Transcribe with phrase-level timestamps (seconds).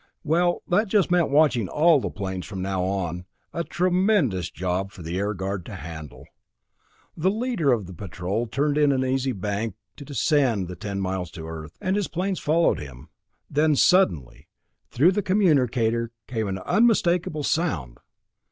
[0.23, 5.03] Well, that just meant watching all the planes from now on, a tremendous job for
[5.03, 6.25] the Air Guard to handle.
[7.15, 11.29] The leader of the patrol turned in an easy bank to descend the ten miles
[11.33, 13.09] to Earth, and his planes followed him.
[13.47, 14.47] Then suddenly
[14.89, 17.99] through the communicator came an unmistakable sound.